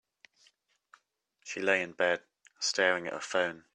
She 1.43 1.59
lay 1.59 1.83
in 1.83 1.91
bed, 1.91 2.23
staring 2.59 3.05
at 3.05 3.13
her 3.13 3.19
phone. 3.19 3.65